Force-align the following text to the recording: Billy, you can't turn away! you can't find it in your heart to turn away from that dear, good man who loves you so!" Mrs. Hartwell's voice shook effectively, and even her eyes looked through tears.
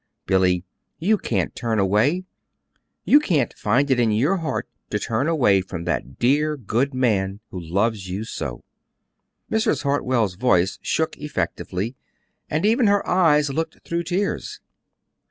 Billy, 0.25 0.63
you 0.97 1.15
can't 1.15 1.53
turn 1.55 1.77
away! 1.77 2.23
you 3.05 3.19
can't 3.19 3.53
find 3.53 3.91
it 3.91 3.99
in 3.99 4.09
your 4.11 4.37
heart 4.37 4.67
to 4.89 4.97
turn 4.97 5.27
away 5.27 5.61
from 5.61 5.83
that 5.83 6.17
dear, 6.17 6.57
good 6.57 6.91
man 6.91 7.39
who 7.51 7.59
loves 7.61 8.09
you 8.09 8.23
so!" 8.23 8.63
Mrs. 9.51 9.83
Hartwell's 9.83 10.33
voice 10.33 10.79
shook 10.81 11.19
effectively, 11.19 11.95
and 12.49 12.65
even 12.65 12.87
her 12.87 13.07
eyes 13.07 13.53
looked 13.53 13.81
through 13.85 14.01
tears. 14.01 14.59